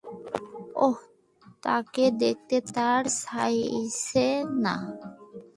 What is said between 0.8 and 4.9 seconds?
ওহ, তাকে দেখতে তর সইছে না।